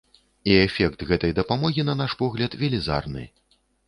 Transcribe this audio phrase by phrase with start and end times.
[0.51, 3.23] І эфект гэтай дапамогі, на наш погляд, велізарны.